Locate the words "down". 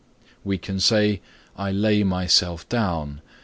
2.67-3.21